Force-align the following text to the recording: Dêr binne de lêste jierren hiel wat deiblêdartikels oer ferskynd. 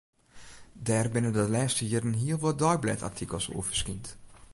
Dêr 0.85 1.07
binne 1.13 1.31
de 1.37 1.45
lêste 1.53 1.83
jierren 1.89 2.17
hiel 2.21 2.39
wat 2.43 2.59
deiblêdartikels 2.61 3.47
oer 3.53 3.65
ferskynd. 3.67 4.05